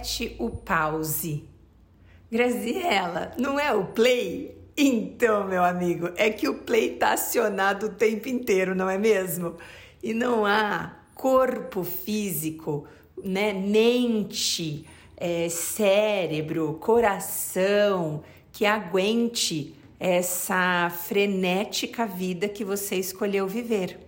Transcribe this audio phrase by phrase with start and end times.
[0.00, 1.44] aperte o pause.
[2.30, 4.56] Graziela, não é o play?
[4.76, 9.56] Então, meu amigo, é que o play está acionado o tempo inteiro, não é mesmo?
[10.02, 12.86] E não há corpo físico,
[13.22, 18.22] né, mente, é, cérebro, coração
[18.52, 23.98] que aguente essa frenética vida que você escolheu viver.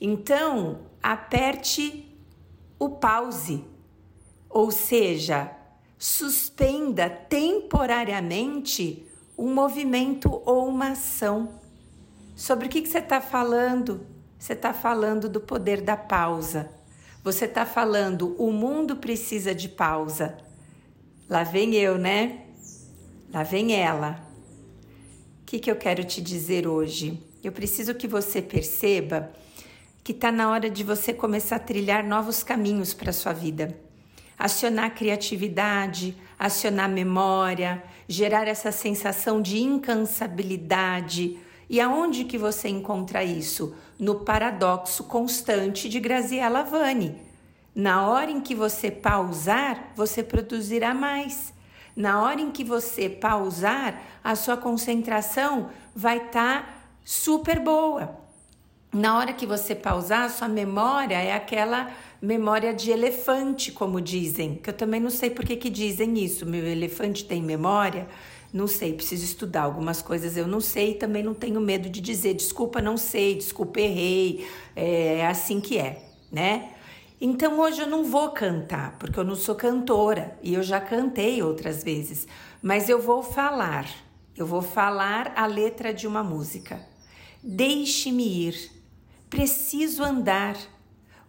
[0.00, 2.04] Então, aperte
[2.78, 3.64] o pause,
[4.48, 5.50] ou seja,
[5.98, 11.60] suspenda temporariamente um movimento ou uma ação.
[12.34, 14.06] Sobre o que, que você está falando?
[14.38, 16.70] Você está falando do poder da pausa.
[17.22, 20.38] Você está falando, o mundo precisa de pausa.
[21.28, 22.46] Lá vem eu, né?
[23.32, 24.24] Lá vem ela.
[25.42, 27.22] O que, que eu quero te dizer hoje?
[27.42, 29.32] Eu preciso que você perceba
[30.02, 33.87] que está na hora de você começar a trilhar novos caminhos para a sua vida.
[34.38, 41.38] Acionar criatividade, acionar memória, gerar essa sensação de incansabilidade.
[41.68, 43.74] E aonde que você encontra isso?
[43.98, 47.16] No paradoxo constante de Graziella Vani.
[47.74, 51.52] Na hora em que você pausar, você produzirá mais.
[51.96, 56.68] Na hora em que você pausar, a sua concentração vai estar tá
[57.04, 58.28] super boa
[58.92, 64.56] na hora que você pausar, a sua memória é aquela memória de elefante, como dizem,
[64.56, 66.44] que eu também não sei por que, que dizem isso.
[66.44, 68.08] Meu elefante tem memória?
[68.52, 72.34] Não sei, preciso estudar algumas coisas, eu não sei, também não tenho medo de dizer,
[72.34, 76.02] desculpa, não sei, desculpa, errei, é assim que é,
[76.32, 76.72] né?
[77.20, 81.42] Então hoje eu não vou cantar, porque eu não sou cantora e eu já cantei
[81.42, 82.26] outras vezes,
[82.62, 83.86] mas eu vou falar,
[84.34, 86.80] eu vou falar a letra de uma música.
[87.42, 88.78] Deixe-me ir
[89.30, 90.56] Preciso andar.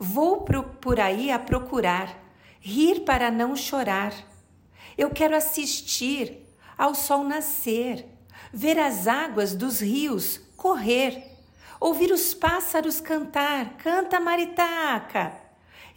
[0.01, 0.45] Vou
[0.79, 2.17] por aí a procurar,
[2.61, 4.13] rir para não chorar.
[4.97, 8.05] Eu quero assistir ao sol nascer,
[8.53, 11.21] ver as águas dos rios correr,
[11.81, 15.33] ouvir os pássaros cantar, canta maritaca.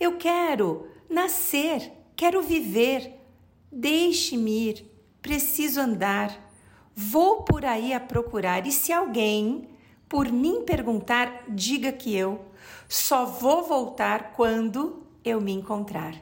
[0.01, 3.21] Eu quero nascer, quero viver.
[3.71, 4.87] Deixe-me ir,
[5.23, 6.37] preciso andar.
[6.95, 9.69] Vou por aí a procurar, e se alguém
[10.09, 12.52] por mim perguntar, diga que eu
[12.93, 16.15] só vou voltar quando eu me encontrar.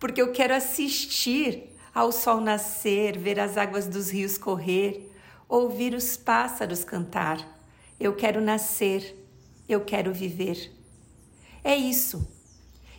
[0.00, 5.08] Porque eu quero assistir ao sol nascer, ver as águas dos rios correr,
[5.48, 7.38] ouvir os pássaros cantar.
[7.98, 9.16] Eu quero nascer,
[9.68, 10.72] eu quero viver.
[11.62, 12.28] É isso.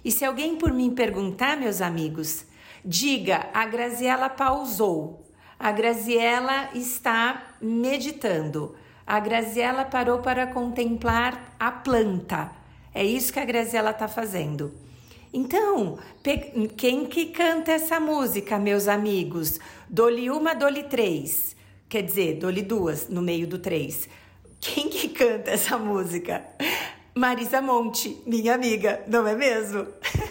[0.05, 2.45] E se alguém por mim perguntar, meus amigos,
[2.83, 5.29] diga: a Graziela pausou.
[5.59, 8.73] A Graziela está meditando.
[9.05, 12.60] A Graziella parou para contemplar a planta.
[12.93, 14.73] É isso que a Graziella está fazendo.
[15.33, 15.97] Então,
[16.75, 19.59] quem que canta essa música, meus amigos?
[19.89, 21.55] Dole uma, dole três.
[21.87, 24.09] Quer dizer, dole duas no meio do três.
[24.59, 26.43] Quem que canta essa música?
[27.13, 29.85] Marisa Monte, minha amiga, não é mesmo?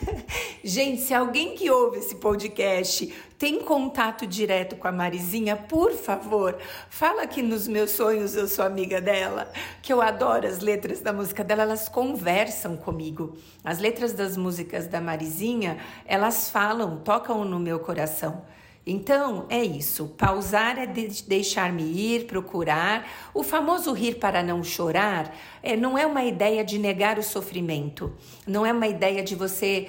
[0.65, 6.57] Gente, se alguém que ouve esse podcast tem contato direto com a Marizinha, por favor,
[6.89, 9.53] fala que nos meus sonhos eu sou amiga dela,
[9.83, 13.37] que eu adoro as letras da música dela, elas conversam comigo.
[13.63, 15.77] As letras das músicas da Marizinha,
[16.07, 18.43] elas falam, tocam no meu coração.
[18.91, 20.09] Então é isso.
[20.19, 23.09] Pausar é de deixar-me ir, procurar.
[23.33, 28.13] O famoso rir para não chorar é, não é uma ideia de negar o sofrimento,
[28.45, 29.87] não é uma ideia de você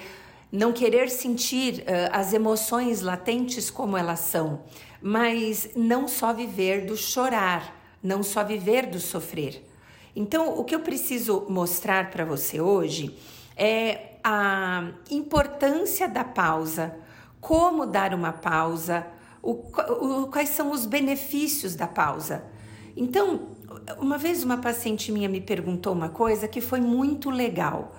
[0.52, 4.60] não querer sentir uh, as emoções latentes como elas são,
[5.00, 9.66] mas não só viver do chorar, não só viver do sofrer.
[10.14, 13.18] Então, o que eu preciso mostrar para você hoje
[13.56, 16.94] é a importância da pausa,
[17.42, 19.04] como dar uma pausa,
[19.42, 22.44] o, o, quais são os benefícios da pausa.
[22.96, 23.48] Então,
[23.98, 27.96] uma vez uma paciente minha me perguntou uma coisa que foi muito legal.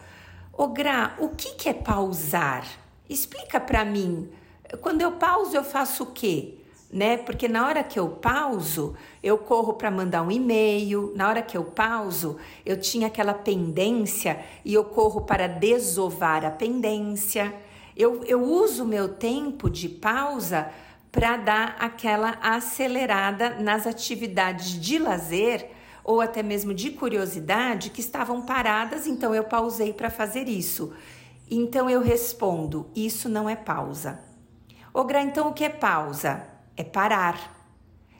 [0.54, 2.66] Ô Gra, o que, que é pausar?
[3.10, 4.30] Explica para mim.
[4.80, 6.60] Quando eu pauso, eu faço o quê?
[6.90, 7.18] Né?
[7.18, 11.12] Porque na hora que eu pauso, eu corro para mandar um e-mail.
[11.18, 16.52] Na hora que eu pauso, eu tinha aquela pendência e eu corro para desovar a
[16.52, 17.54] pendência.
[17.96, 20.72] Eu, eu uso meu tempo de pausa
[21.12, 25.70] para dar aquela acelerada nas atividades de lazer
[26.04, 30.94] ou até mesmo de curiosidade que estavam paradas, então eu pausei para fazer isso.
[31.50, 34.20] Então eu respondo: isso não é pausa.
[34.94, 36.48] Ogra, então o que é pausa?
[36.76, 37.62] É parar.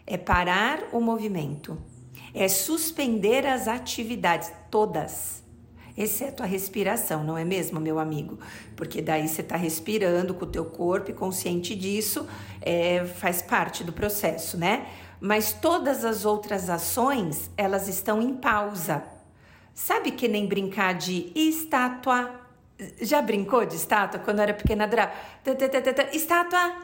[0.06, 1.78] É parar o movimento.
[2.34, 5.43] É suspender as atividades todas.
[5.98, 8.40] Exceto a respiração, não é mesmo, meu amigo?
[8.76, 12.28] Porque daí você está respirando com o teu corpo e consciente disso,
[12.62, 14.88] é, faz parte do processo, né?
[15.20, 19.04] Mas todas as outras ações, elas estão em pausa.
[19.74, 22.42] Sabe que nem brincar de estátua?
[23.02, 24.90] Já brincou de estátua quando era pequena?
[26.12, 26.76] Estátua!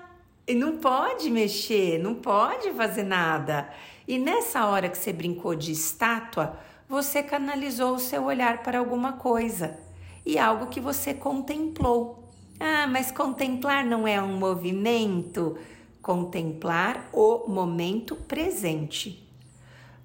[0.47, 3.69] E não pode mexer, não pode fazer nada.
[4.07, 6.57] E nessa hora que você brincou de estátua,
[6.89, 9.77] você canalizou o seu olhar para alguma coisa
[10.25, 12.27] e algo que você contemplou.
[12.59, 15.55] Ah, mas contemplar não é um movimento?
[16.01, 19.23] Contemplar o momento presente.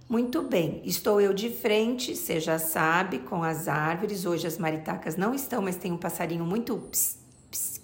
[0.06, 4.26] Muito bem, estou eu de frente, você já sabe, com as árvores.
[4.26, 6.90] Hoje as maritacas não estão, mas tem um passarinho muito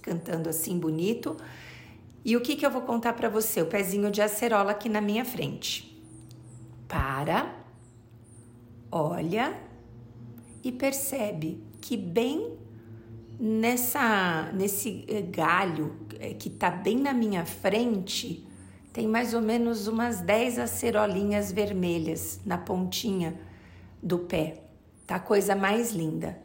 [0.02, 1.38] cantando assim bonito.
[2.22, 3.62] E o que, que eu vou contar para você?
[3.62, 5.98] O pezinho de acerola aqui na minha frente.
[6.86, 7.59] Para
[8.90, 9.54] olha
[10.62, 12.58] e percebe que bem
[13.38, 18.46] nessa nesse eh, galho eh, que está bem na minha frente
[18.92, 23.38] tem mais ou menos umas 10 acerolinhas vermelhas na pontinha
[24.02, 24.64] do pé.
[25.06, 26.38] Tá a coisa mais linda.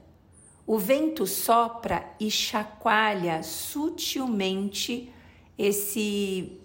[0.65, 5.11] O vento sopra e chacoalha sutilmente
[5.57, 6.61] esse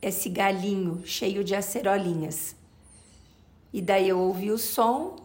[0.00, 2.54] esse galinho cheio de acerolinhas.
[3.74, 5.16] E daí eu ouvi o som,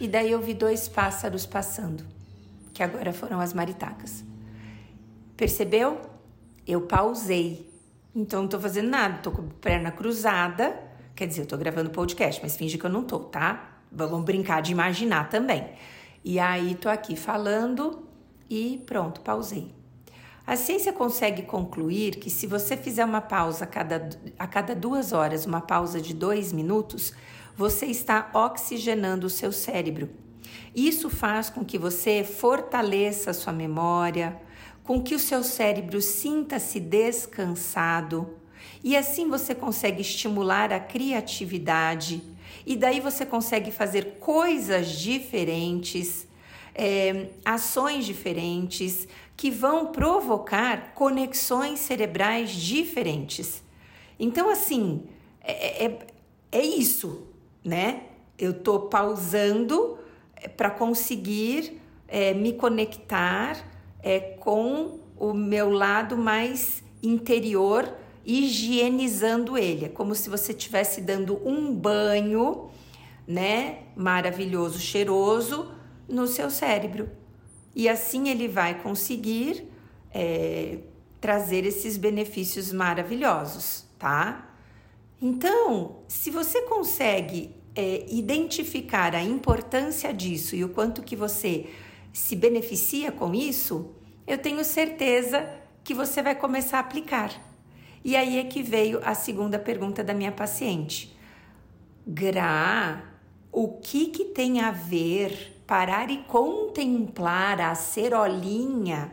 [0.00, 2.04] e daí eu vi dois pássaros passando,
[2.74, 4.24] que agora foram as maritacas.
[5.36, 6.00] Percebeu?
[6.66, 7.72] Eu pausei.
[8.12, 10.76] Então não tô fazendo nada, tô com a perna cruzada.
[11.14, 13.78] Quer dizer, eu tô gravando podcast, mas finge que eu não tô, tá?
[13.92, 15.70] Vamos brincar de imaginar também.
[16.24, 18.08] E aí tô aqui falando
[18.50, 19.77] e pronto, pausei.
[20.48, 24.08] A ciência consegue concluir que se você fizer uma pausa a cada,
[24.38, 27.12] a cada duas horas, uma pausa de dois minutos,
[27.54, 30.08] você está oxigenando o seu cérebro.
[30.74, 34.40] Isso faz com que você fortaleça a sua memória,
[34.82, 38.34] com que o seu cérebro sinta-se descansado
[38.82, 42.22] e assim você consegue estimular a criatividade
[42.64, 46.26] e daí você consegue fazer coisas diferentes,
[46.78, 53.64] é, ações diferentes, que vão provocar conexões cerebrais diferentes.
[54.18, 55.02] Então, assim,
[55.42, 55.98] é, é,
[56.52, 57.26] é isso,
[57.64, 58.04] né?
[58.38, 59.98] Eu tô pausando
[60.36, 63.58] é, para conseguir é, me conectar
[64.00, 67.92] é, com o meu lado mais interior,
[68.24, 69.86] higienizando ele.
[69.86, 72.70] É como se você estivesse dando um banho,
[73.26, 73.80] né?
[73.96, 75.77] Maravilhoso, cheiroso
[76.08, 77.10] no seu cérebro
[77.74, 79.68] e assim ele vai conseguir
[80.12, 80.78] é,
[81.20, 84.50] trazer esses benefícios maravilhosos, tá?
[85.20, 91.66] Então, se você consegue é, identificar a importância disso e o quanto que você
[92.12, 93.94] se beneficia com isso,
[94.26, 95.48] eu tenho certeza
[95.84, 97.32] que você vai começar a aplicar.
[98.04, 101.16] E aí é que veio a segunda pergunta da minha paciente.
[102.06, 103.04] Gra,
[103.52, 109.12] o que que tem a ver parar e contemplar a acerolinha,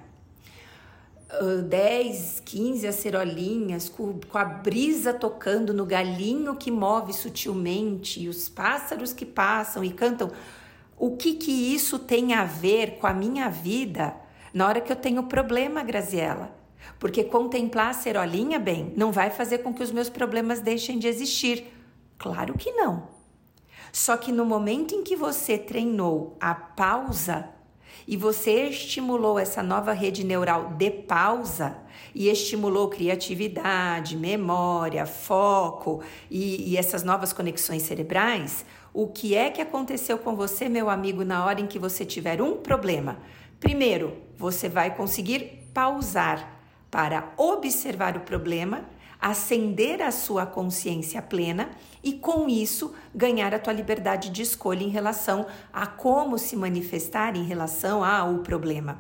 [1.67, 9.11] 10, 15 acerolinhas, com a brisa tocando no galinho que move sutilmente e os pássaros
[9.11, 10.31] que passam e cantam.
[10.97, 14.15] O que que isso tem a ver com a minha vida
[14.53, 16.55] na hora que eu tenho problema, Graziela?
[16.97, 21.07] Porque contemplar a cerolinha, bem, não vai fazer com que os meus problemas deixem de
[21.09, 21.65] existir.
[22.17, 23.14] Claro que não.
[23.95, 27.47] Só que no momento em que você treinou a pausa
[28.05, 31.77] e você estimulou essa nova rede neural de pausa
[32.13, 39.61] e estimulou criatividade, memória, foco e, e essas novas conexões cerebrais, o que é que
[39.61, 43.17] aconteceu com você, meu amigo, na hora em que você tiver um problema?
[43.61, 46.59] Primeiro, você vai conseguir pausar
[46.91, 48.83] para observar o problema
[49.19, 51.69] acender a sua consciência plena
[52.03, 57.35] e com isso ganhar a tua liberdade de escolha em relação a como se manifestar
[57.35, 58.99] em relação ao problema.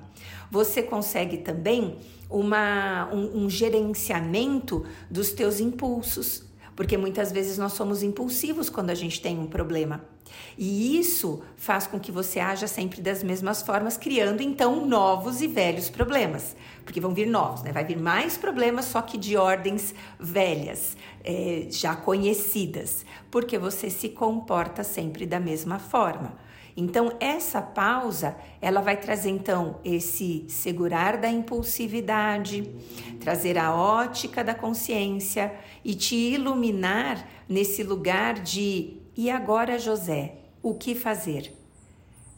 [0.49, 1.97] Você consegue também
[2.29, 6.43] uma, um, um gerenciamento dos teus impulsos,
[6.75, 10.14] porque muitas vezes nós somos impulsivos quando a gente tem um problema.
[10.57, 15.47] E isso faz com que você haja sempre das mesmas formas, criando então novos e
[15.47, 16.55] velhos problemas.
[16.83, 17.71] Porque vão vir novos, né?
[17.71, 24.09] Vai vir mais problemas, só que de ordens velhas, é, já conhecidas, porque você se
[24.09, 26.37] comporta sempre da mesma forma.
[26.77, 32.69] Então, essa pausa, ela vai trazer então esse segurar da impulsividade,
[33.21, 35.53] trazer a ótica da consciência
[35.85, 41.53] e te iluminar nesse lugar de e agora, José, o que fazer?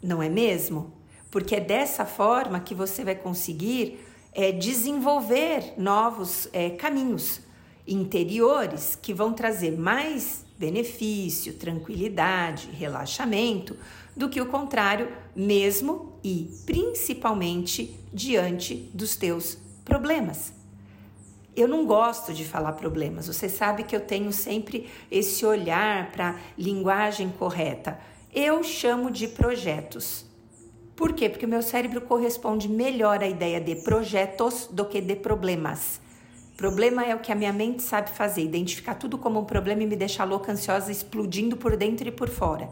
[0.02, 0.94] não é mesmo?
[1.30, 4.00] Porque é dessa forma que você vai conseguir
[4.34, 7.42] é, desenvolver novos é, caminhos
[7.88, 13.78] interiores que vão trazer mais benefício, tranquilidade, relaxamento,
[14.16, 20.57] do que o contrário, mesmo e principalmente diante dos teus problemas.
[21.58, 23.26] Eu não gosto de falar problemas.
[23.26, 28.00] Você sabe que eu tenho sempre esse olhar para linguagem correta.
[28.32, 30.24] Eu chamo de projetos.
[30.96, 31.28] Por quê?
[31.28, 36.00] Porque o meu cérebro corresponde melhor à ideia de projetos do que de problemas.
[36.56, 39.88] Problema é o que a minha mente sabe fazer, identificar tudo como um problema e
[39.88, 42.70] me deixar louca, ansiosa, explodindo por dentro e por fora.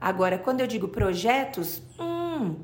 [0.00, 2.56] Agora, quando eu digo projetos, hum,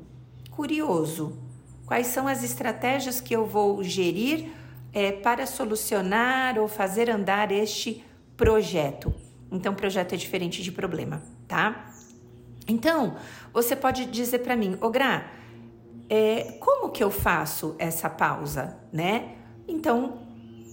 [0.49, 1.37] curioso.
[1.85, 4.58] Quais são as estratégias que eu vou gerir
[4.93, 8.03] é, para solucionar ou fazer andar este
[8.35, 9.13] projeto?
[9.51, 11.91] Então, projeto é diferente de problema, tá?
[12.67, 13.15] Então,
[13.51, 15.31] você pode dizer para mim, ô Gra,
[16.09, 19.35] é, como que eu faço essa pausa, né?
[19.67, 20.19] Então,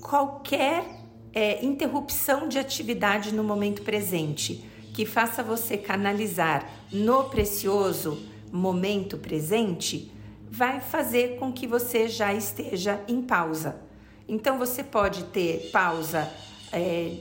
[0.02, 0.84] qualquer
[1.32, 8.18] é, interrupção de atividade no momento presente que faça você canalizar no precioso
[8.50, 10.10] momento presente
[10.50, 13.85] vai fazer com que você já esteja em pausa.
[14.28, 16.30] Então você pode ter pausa
[16.72, 17.18] é,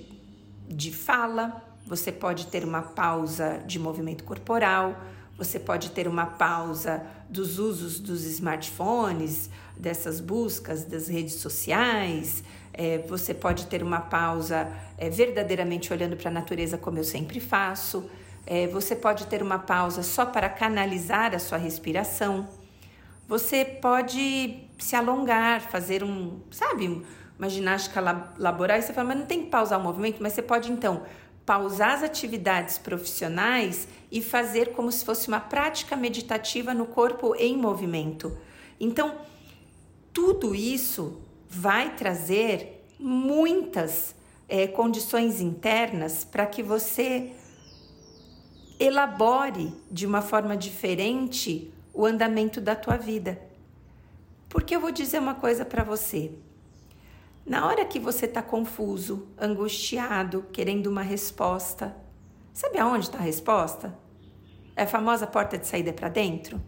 [0.68, 4.96] de fala, você pode ter uma pausa de movimento corporal,
[5.38, 12.44] você pode ter uma pausa dos usos dos smartphones, dessas buscas das redes sociais,
[12.74, 17.40] é, você pode ter uma pausa é, verdadeiramente olhando para a natureza, como eu sempre
[17.40, 18.10] faço.
[18.46, 22.48] É, você pode ter uma pausa só para canalizar a sua respiração.
[23.28, 27.04] Você pode se alongar, fazer um, sabe,
[27.38, 28.00] uma ginástica
[28.38, 28.78] laboral.
[28.78, 31.04] E você fala, mas não tem que pausar o movimento, mas você pode então
[31.46, 37.56] pausar as atividades profissionais e fazer como se fosse uma prática meditativa no corpo em
[37.56, 38.36] movimento.
[38.80, 39.16] Então,
[40.12, 44.16] tudo isso vai trazer muitas
[44.48, 47.32] é, condições internas para que você
[48.80, 53.42] elabore de uma forma diferente o andamento da tua vida.
[54.50, 56.34] Porque eu vou dizer uma coisa para você.
[57.46, 61.96] Na hora que você está confuso, angustiado, querendo uma resposta,
[62.54, 63.98] sabe aonde está a resposta?
[64.76, 66.62] É a famosa porta de saída para dentro?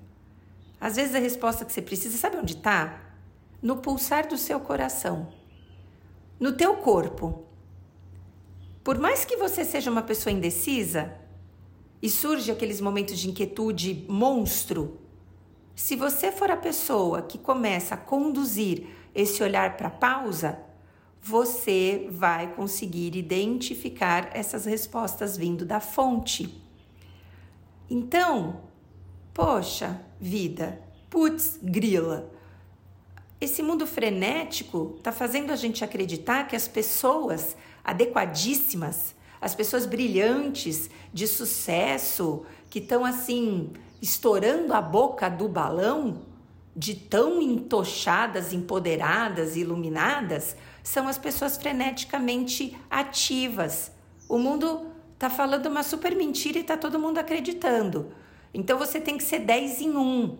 [0.80, 3.08] Às vezes a resposta que você precisa, sabe onde está?
[3.62, 5.34] no pulsar do seu coração,
[6.40, 7.46] no teu corpo.
[8.84, 11.14] Por mais que você seja uma pessoa indecisa
[12.02, 15.00] e surge aqueles momentos de inquietude monstro,
[15.78, 20.60] se você for a pessoa que começa a conduzir esse olhar para a pausa,
[21.22, 26.60] você vai conseguir identificar essas respostas vindo da fonte.
[27.88, 28.62] Então,
[29.32, 30.82] poxa, vida,
[31.12, 32.34] putz, grila,
[33.40, 40.90] esse mundo frenético está fazendo a gente acreditar que as pessoas adequadíssimas, as pessoas brilhantes,
[41.14, 46.22] de sucesso, que estão assim estourando a boca do balão,
[46.76, 53.92] de tão entochadas, empoderadas, iluminadas, são as pessoas freneticamente ativas.
[54.30, 58.12] O mundo está falando uma super mentira e está todo mundo acreditando.
[58.54, 60.38] Então você tem que ser 10 em 1.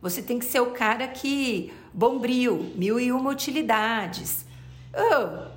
[0.00, 4.44] Você tem que ser o cara que bombril, mil e uma utilidades.
[4.94, 5.48] Oh,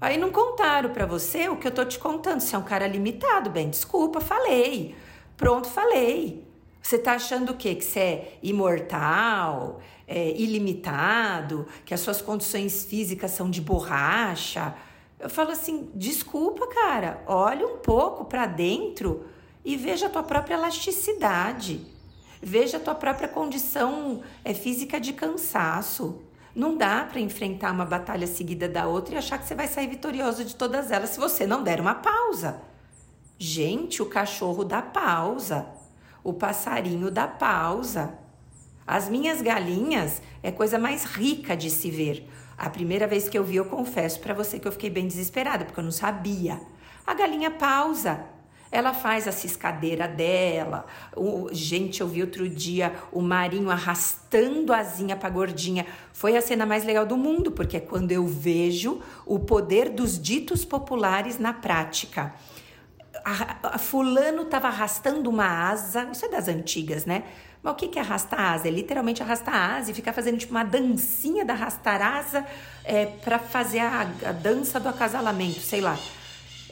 [0.00, 2.40] aí não contaram para você o que eu tô te contando.
[2.40, 4.94] Você é um cara limitado, bem, desculpa, falei.
[5.36, 6.43] Pronto, falei.
[6.84, 7.74] Você tá achando o quê?
[7.74, 14.74] Que você é imortal, é, ilimitado, que as suas condições físicas são de borracha?
[15.18, 19.24] Eu falo assim, desculpa, cara, olha um pouco para dentro
[19.64, 21.80] e veja a tua própria elasticidade.
[22.42, 26.20] Veja a tua própria condição é, física de cansaço.
[26.54, 29.88] Não dá para enfrentar uma batalha seguida da outra e achar que você vai sair
[29.88, 32.60] vitorioso de todas elas se você não der uma pausa.
[33.38, 35.82] Gente, o cachorro dá pausa.
[36.24, 38.18] O passarinho dá pausa.
[38.86, 42.26] As minhas galinhas é coisa mais rica de se ver.
[42.56, 45.66] A primeira vez que eu vi, eu confesso para você que eu fiquei bem desesperada,
[45.66, 46.58] porque eu não sabia.
[47.06, 48.24] A galinha pausa.
[48.72, 50.86] Ela faz a ciscadeira dela.
[51.14, 55.86] O, gente, eu vi outro dia o Marinho arrastando a asinha pra gordinha.
[56.12, 60.20] Foi a cena mais legal do mundo, porque é quando eu vejo o poder dos
[60.20, 62.34] ditos populares na prática.
[63.24, 67.24] A, a fulano estava arrastando uma asa, isso é das antigas, né?
[67.62, 68.68] Mas o que, é arrastar asa?
[68.68, 72.46] É literalmente arrastar asa e ficar fazendo tipo uma dancinha da arrastar asa
[72.84, 75.98] é, para fazer a, a dança do acasalamento, sei lá.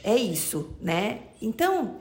[0.03, 1.21] É isso, né?
[1.41, 1.99] Então,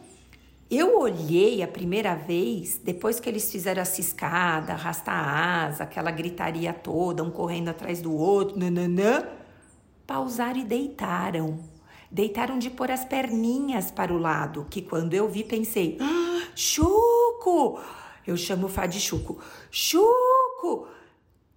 [0.75, 6.11] Eu olhei a primeira vez, depois que eles fizeram a ciscada, arrastar a asa, aquela
[6.11, 9.23] gritaria toda, um correndo atrás do outro, nananã,
[10.07, 11.61] pausaram e deitaram.
[12.13, 17.81] Deitaram de pôr as perninhas para o lado, que quando eu vi pensei, ah, Chuco!
[18.27, 19.41] Eu chamo o Fá de Chuco.
[19.71, 20.87] Chuco!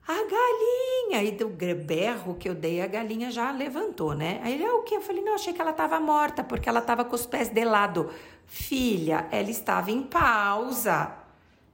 [0.08, 1.24] A galinha!
[1.24, 4.40] E do berro que eu dei, a galinha já levantou, né?
[4.44, 4.96] Aí ele, é o que?
[4.96, 7.66] Eu falei, não, achei que ela estava morta, porque ela estava com os pés de
[7.66, 8.10] lado.
[8.46, 11.12] Filha, ela estava em pausa.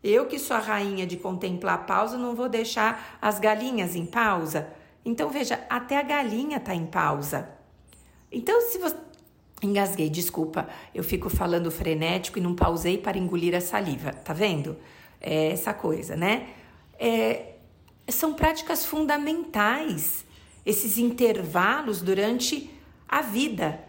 [0.04, 4.08] Eu que sou a rainha de contemplar a pausa, não vou deixar as galinhas em
[4.08, 4.74] pausa.
[5.06, 7.61] Então veja, até a galinha está em pausa.
[8.32, 8.96] Então se você
[9.62, 14.78] engasguei, desculpa, eu fico falando frenético e não pausei para engolir a saliva, tá vendo?
[15.20, 16.48] É essa coisa, né?
[16.98, 17.56] É,
[18.10, 20.26] são práticas fundamentais
[20.66, 22.70] esses intervalos durante
[23.08, 23.80] a vida,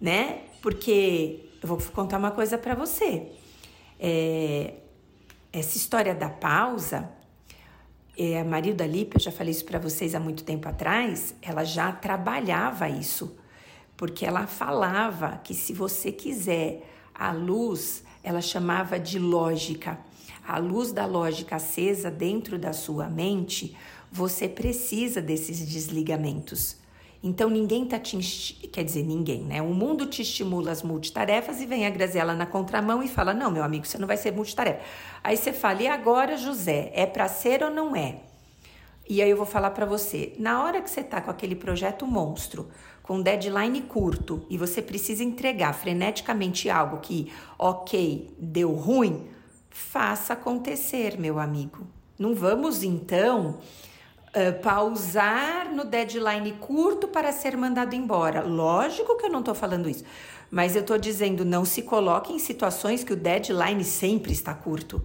[0.00, 0.42] né?
[0.62, 3.26] Porque eu vou contar uma coisa para você.
[3.98, 4.74] É,
[5.52, 7.10] essa história da pausa,
[8.16, 11.64] é, a Marilda Lippe, eu já falei isso para vocês há muito tempo atrás, ela
[11.64, 13.36] já trabalhava isso,
[14.00, 19.98] porque ela falava que se você quiser a luz, ela chamava de lógica.
[20.48, 23.76] A luz da lógica acesa dentro da sua mente,
[24.10, 26.78] você precisa desses desligamentos.
[27.22, 28.16] Então ninguém tá te
[28.72, 29.60] quer dizer ninguém, né?
[29.60, 33.50] O mundo te estimula as multitarefas e vem a Graziela na contramão e fala: "Não,
[33.50, 34.80] meu amigo, você não vai ser multitarefa".
[35.22, 38.20] Aí você fala: "E agora, José, é para ser ou não é?"
[39.06, 42.06] E aí eu vou falar para você, na hora que você tá com aquele projeto
[42.06, 42.70] monstro,
[43.10, 49.26] com deadline curto e você precisa entregar freneticamente algo que, OK, deu ruim,
[49.68, 51.84] faça acontecer, meu amigo.
[52.16, 53.58] Não vamos então
[54.30, 58.42] Uh, pausar no deadline curto para ser mandado embora.
[58.42, 60.04] Lógico que eu não estou falando isso,
[60.48, 65.04] mas eu estou dizendo não se coloque em situações que o deadline sempre está curto.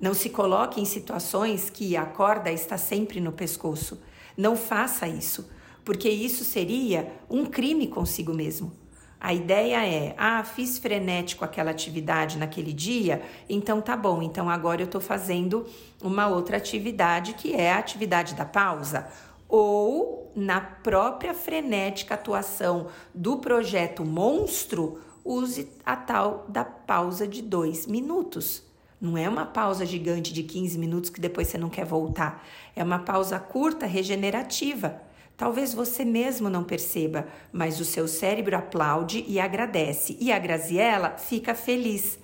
[0.00, 4.00] Não se coloque em situações que a corda está sempre no pescoço.
[4.38, 5.50] Não faça isso,
[5.84, 8.72] porque isso seria um crime consigo mesmo.
[9.20, 14.82] A ideia é, ah, fiz frenético aquela atividade naquele dia, então tá bom, então agora
[14.82, 15.64] eu tô fazendo
[16.02, 19.06] uma outra atividade que é a atividade da pausa.
[19.48, 27.86] Ou na própria frenética atuação do projeto monstro, use a tal da pausa de dois
[27.86, 28.64] minutos.
[29.00, 32.44] Não é uma pausa gigante de 15 minutos que depois você não quer voltar.
[32.74, 35.00] É uma pausa curta, regenerativa.
[35.36, 41.16] Talvez você mesmo não perceba, mas o seu cérebro aplaude e agradece, e a Graziella
[41.18, 42.18] fica feliz.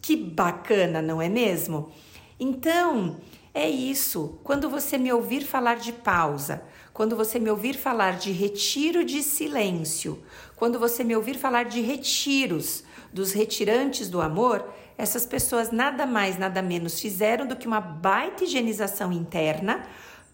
[0.00, 1.90] Que bacana, não é mesmo?
[2.38, 3.16] Então,
[3.52, 4.38] é isso.
[4.44, 9.22] Quando você me ouvir falar de pausa, quando você me ouvir falar de retiro de
[9.22, 10.22] silêncio,
[10.56, 16.36] quando você me ouvir falar de retiros, dos retirantes do amor, essas pessoas nada mais,
[16.36, 19.82] nada menos fizeram do que uma baita higienização interna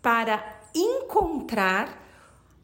[0.03, 2.01] para encontrar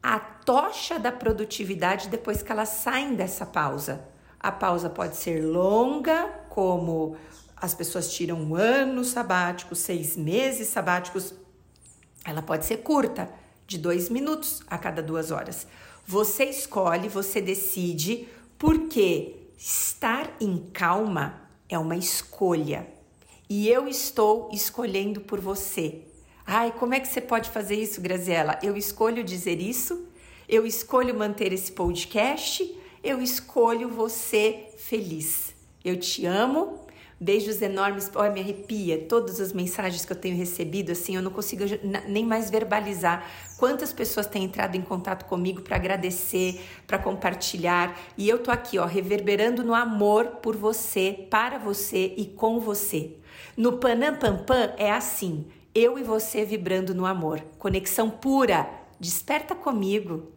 [0.02, 4.06] a tocha da produtividade depois que elas saem dessa pausa.
[4.38, 7.16] A pausa pode ser longa, como
[7.56, 11.34] as pessoas tiram um ano sabático, seis meses sabáticos.
[12.24, 13.28] Ela pode ser curta,
[13.66, 15.66] de dois minutos a cada duas horas.
[16.06, 22.86] Você escolhe, você decide, porque estar em calma é uma escolha.
[23.48, 26.02] E eu estou escolhendo por você.
[26.48, 28.56] Ai, como é que você pode fazer isso, Graziela?
[28.62, 30.06] Eu escolho dizer isso,
[30.48, 35.52] eu escolho manter esse podcast, eu escolho você feliz.
[35.84, 36.86] Eu te amo.
[37.18, 38.10] Beijos enormes.
[38.14, 40.92] Olha, me arrepia todas as mensagens que eu tenho recebido.
[40.92, 41.64] Assim, eu não consigo
[42.06, 47.98] nem mais verbalizar quantas pessoas têm entrado em contato comigo para agradecer, para compartilhar.
[48.16, 53.16] E eu tô aqui, ó, reverberando no amor por você, para você e com você.
[53.56, 55.46] No Panam Pam Pam é assim.
[55.78, 57.38] Eu e você vibrando no amor.
[57.58, 58.66] Conexão pura.
[58.98, 60.32] Desperta comigo.